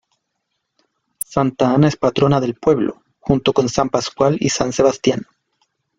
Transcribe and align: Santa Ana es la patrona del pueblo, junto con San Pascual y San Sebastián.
Santa 1.23 1.69
Ana 1.75 1.87
es 1.87 1.93
la 1.93 1.99
patrona 2.09 2.41
del 2.41 2.55
pueblo, 2.55 3.03
junto 3.19 3.53
con 3.53 3.69
San 3.69 3.89
Pascual 3.91 4.35
y 4.39 4.49
San 4.49 4.73
Sebastián. 4.73 5.27